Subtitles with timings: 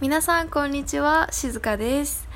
[0.00, 1.26] 皆さんこんにちは。
[1.32, 2.28] 静香です、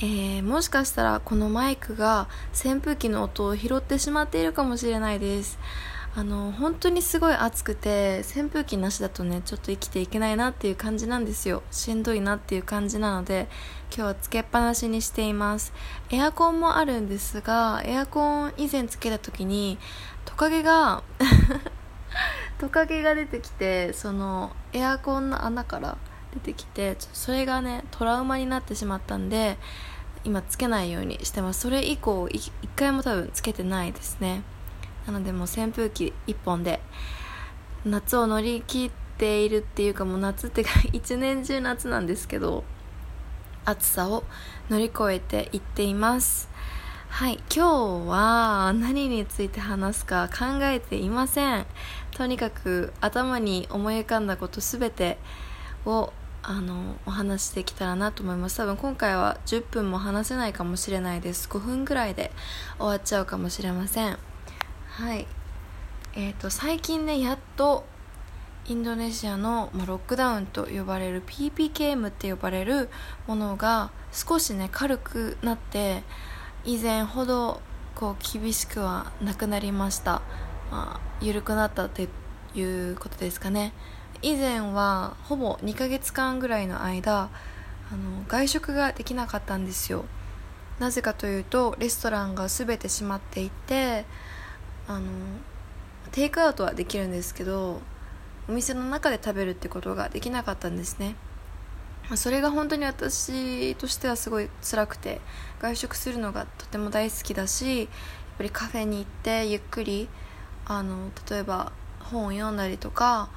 [0.00, 5.58] えー、もしかしたらこのマイクが扇風機の音を拾ってしまっているかもしれないです。
[6.14, 11.62] あの本当にすごい暑くて扇風機なしだとねちょっと生きていけないなっていう感じなんですよ。
[11.70, 13.48] しんどいなっていう感じなので
[13.88, 15.72] 今日はつけっぱなしにしています。
[16.10, 19.78] エアコンもあるんですがエアコン以前つけた時に
[20.26, 21.02] トカゲが
[22.60, 25.96] トカゲが出てきてそのエアコンの穴から
[26.34, 29.58] 出てきてそれがねトラウマになってしまったんで
[30.24, 31.60] 今つけないようにしてます。
[31.60, 34.42] それ以降一回も多分つけてないですね。
[35.06, 36.80] なのでもう扇風機1本で
[37.84, 42.64] 夏を乗り切っているっていうかもう夏ってか 一年中夏なんですけど
[43.64, 44.24] 暑さを
[44.68, 46.48] 乗り越えていっています。
[47.08, 51.66] はい今日は何について話すか考えていません。
[52.16, 55.18] とにかく頭に思い浮かんだことすべて
[55.86, 56.12] を
[56.42, 58.56] あのお話できたらなと思います。
[58.56, 61.48] 多分今回は10分も話せないかもしれないです。
[61.48, 62.30] 5分ぐらいで
[62.78, 64.18] 終わっちゃうかもしれません。
[64.88, 65.26] はい。
[66.14, 67.84] えーと、最近ねやっと
[68.66, 72.88] インドネシアの、まあ、ロックダウンと呼ばれる PPKM って呼ばれる
[73.26, 76.02] ものが少しね軽くなって
[76.64, 77.60] 以前ほど
[77.94, 80.22] こう厳しくはなくなりました、
[80.70, 82.08] まあ、緩くなったって
[82.54, 83.72] いうことですかね。
[84.22, 87.30] 以前はほぼ2ヶ月間ぐらいの間
[87.92, 90.04] あの外食ができなかったんですよ。
[90.78, 94.04] なぜかというとレストランが全て閉まっていて
[94.88, 95.06] あの
[96.12, 97.80] テイクアウトはできるんですけど
[98.48, 101.16] お店の中で食べるってことができなかったんですね。
[102.16, 105.20] それが本当に私としてはすごい辛くて
[105.60, 107.88] 外食するのがとても大好きだしやっ
[108.36, 110.08] ぱりカフェに行ってゆっくり
[110.66, 113.30] あの例えば本を読んだりとか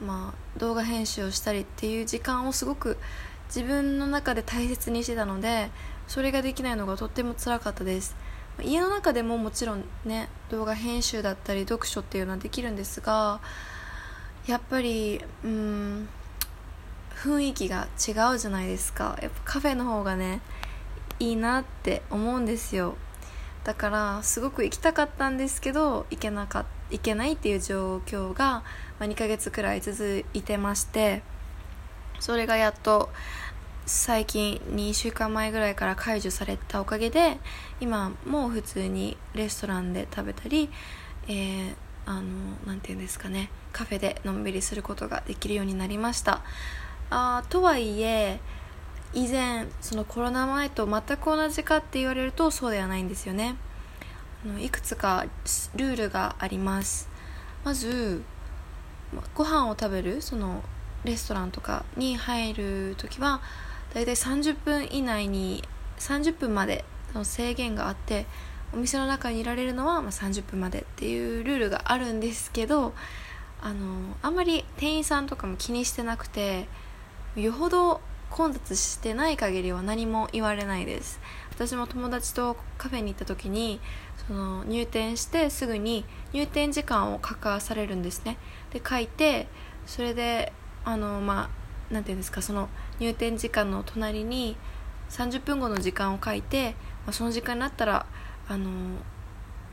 [0.00, 2.98] まあ、動画編集をしたりっていう時間をすごく
[3.48, 5.70] 自分の中で大切にしてたので
[6.06, 8.16] それができないのがとっても辛かったです。
[8.62, 13.40] 家の中でももちろんね動画編集だったり読書っていうのはできるんですが
[14.48, 16.08] やっぱりうん
[17.14, 19.18] 雰囲気が違うじゃないですか。
[19.22, 20.40] やっぱカフェの方がね
[21.20, 22.96] いいなって思うんですよ。
[23.64, 28.62] だからすごく行きたかったんですけど行けなか行けないっていう状況が、
[28.98, 31.22] ま、2ヶ月くらい続いてまして
[32.20, 33.10] それがやっと
[33.86, 37.38] 最近2週間前ぐらいから解除されたおかげで
[37.80, 40.68] 今もう普通にレストランで食べたり、
[41.26, 42.22] えー、あの
[42.66, 46.42] なんていうんですかねカフェでのんびりすることができるようになりました。
[47.10, 48.40] あとはいえ
[49.14, 53.56] 以前そのコロナ前と全く同じかって言われるとそうではないんですよね。
[54.60, 55.24] いくつか
[55.74, 57.08] ルールがあります。
[57.64, 58.22] まず
[59.34, 60.62] ご飯を食べるその
[61.04, 63.40] レストランとかに入る時は
[63.94, 65.64] だいたい30分以内に
[65.98, 68.26] 30分までの制限があって
[68.72, 72.92] お店の中にいられるのはま30分までっていうルールがあるんですけど
[73.60, 76.68] あのあんまり店員さんとかも気にしてなくて
[77.34, 81.18] よほど混雑してない限りは何も言われないです。
[81.58, 83.80] 私も友達とカフェに行った時に
[84.28, 88.38] その入店してすぐに入店時間を書かされるんですね。
[88.70, 89.48] で書いて
[89.84, 90.52] それで
[90.84, 91.50] あのま
[91.90, 92.68] あなんていうんですかその
[93.00, 94.56] 入店時間の隣に
[95.10, 98.06] 30分後の時間を書いて、まあ、その時間になったら
[98.46, 98.70] あの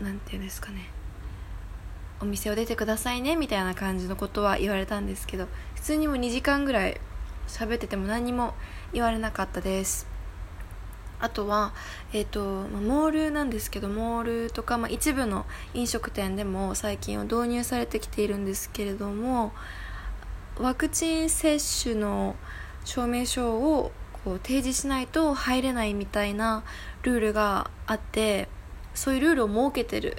[0.01, 0.89] なんていうんですかね
[2.19, 6.99] お店を出てくださいねみたいな感じのことは言われたんですけど普通にも2時間ぐらい
[7.47, 8.55] 喋ってても何も
[8.91, 10.14] 言われなかったです。
[11.25, 11.73] あとは、
[12.13, 19.51] えーと、モールなんですけどモールとか、まあ、一部の飲食店でも最近は導入されてきているんですけれども
[20.59, 22.35] ワクチン接種の
[22.85, 23.91] 証明書を
[24.23, 26.63] こう提示しないと入れないみたいな
[27.01, 28.47] ルールがあって
[28.93, 30.17] そういうルールを設けてる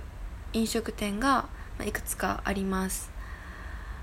[0.53, 1.49] 飲食店が
[1.85, 3.11] いくつかあります。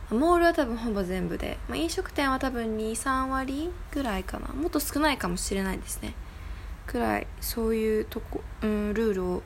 [0.09, 4.47] モールは多分ほぼ全部で、まあ、飲食店は多分23割ぐらいかな。
[4.49, 6.13] もっと少ないかもしれないですね。
[6.87, 9.43] くらいそういうとこ、うん、ルールを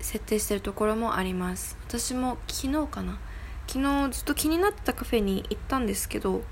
[0.00, 1.76] 設定してるところもあります。
[1.86, 3.18] 私も昨日かな。
[3.66, 6.42] 昨日ずっと気になってたカフェに行ったんですけど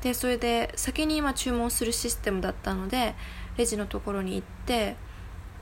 [0.00, 3.14] でそれで先に今注文するシステムだったので
[3.56, 4.96] レジのところに行って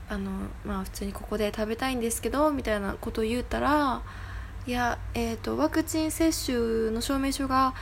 [0.09, 0.31] あの
[0.65, 4.01] まあ普通にここで食べたいんですけどみたいなことを言うたら
[4.67, 7.73] いや、えーと、ワクチン接種の証明書が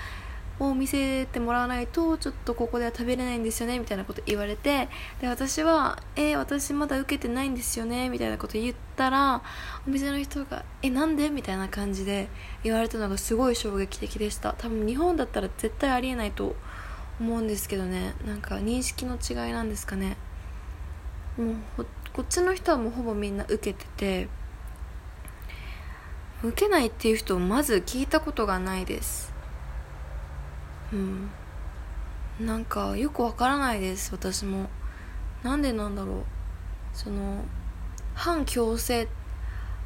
[0.59, 4.89] を見せてもらわないとちょっとここでは食べれないんですよねみたいなこと言われて
[5.21, 9.41] で私は「えー、私まだ受けてないんですよね」みたいなこと言ったら
[9.88, 12.27] お店の人が「えなんで?」みたいな感じで
[12.63, 14.53] 言われたのがすごい衝撃的でした。
[14.57, 16.56] 多分日本だったら絶対ありえないと
[17.19, 18.13] 思うんですけどね。
[18.25, 20.17] なんか認識の違いなんですかね。
[21.38, 24.29] もうこっちの人はもうほぼみんな受けてて
[26.44, 29.38] 受けないっていう人をまず聞いたことがないです。
[30.91, 31.30] うん。
[32.39, 34.69] なんかよくわからないです私も。
[35.44, 36.24] なんでなんだろう。
[36.94, 37.44] その
[38.15, 39.07] 反強制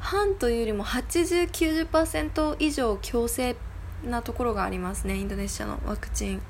[0.00, 3.56] 反というよりも8090%以上強制
[4.04, 6.42] なところがありますねインドネシアのワクチン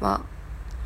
[0.00, 0.22] は。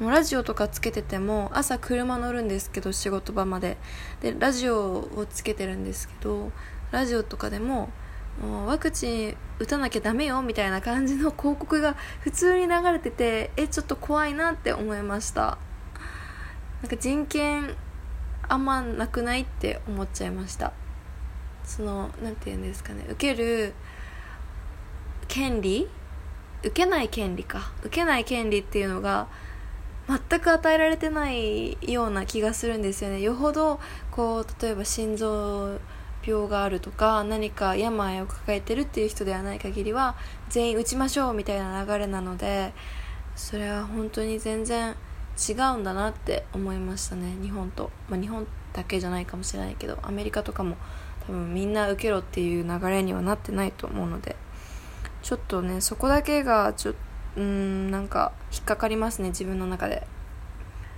[0.00, 3.76] もうラジオとかつけてても朝車乗るんですけど仕事場まで。
[4.20, 6.52] でラジオをつけてるんですけど
[6.90, 7.90] ラジオとかでも
[8.42, 15.58] もうワクチン打たなきゃダメよみたいな感じの広告が普通に流れててえちょっと怖いなって思いました。
[16.82, 17.74] なんか人権
[18.48, 20.72] あんまなくないって思っちゃいました。
[21.64, 23.06] その何て言うんですかね。
[23.08, 23.72] 受ける
[25.28, 25.88] 権利？
[26.60, 27.72] 受けない権利か。
[27.80, 29.28] 受けない権利っていうのが
[30.08, 33.20] 全く与えられてないような気がするんですよね。
[33.20, 33.80] よほど
[34.10, 35.78] こう例えば心臓
[36.26, 40.16] 病があるとか何か病を抱えてるっていう人ではない限りは
[40.48, 42.72] 全員打ちましょうみたいな流れなので
[43.34, 44.96] それは本当に全然
[45.48, 50.76] 違うんだなって思いましたね日本と、まあ、日本だけじゃないかもしれないけどアメリカとかも
[51.26, 54.36] 多分みんな受けろっていう流れにはなってないと思うので
[55.22, 56.94] ちょっとねそこだけがちょ
[57.36, 60.06] うんなんか引っかかりますね自分の中で。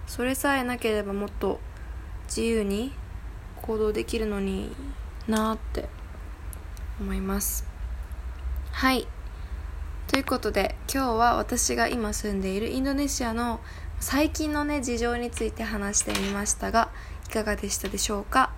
[0.08, 1.60] それさえなければもっと
[2.26, 2.92] 自由に
[3.60, 4.74] 行動できるのに
[5.28, 5.88] なって
[7.00, 7.64] 思います。
[8.72, 9.06] はい。
[10.08, 13.60] ということで今日は私が今住んでいるインドネシアの
[14.00, 16.90] 最近のね事情について話してみましたが
[17.28, 18.52] いかがでしたでしょうか？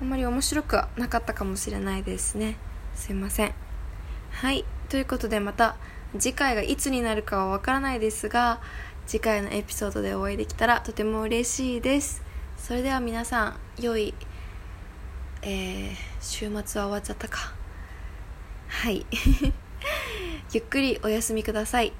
[0.00, 2.56] あんまり面白くはなかったかもしれないですね。
[2.94, 3.54] すいません。
[4.32, 4.64] はい。
[4.88, 5.76] ということでまた
[6.18, 8.60] 次回がいつになるかはわからないですが
[9.06, 12.22] 次回のエピソードでお会いできたらとても嬉しいです。
[12.56, 14.14] それでは皆さん良い
[15.42, 17.52] えー、週末は終わっちゃったか。
[18.68, 19.06] はい。
[20.52, 21.92] ゆっくりお休みください。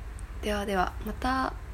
[0.43, 1.68] ではではまた。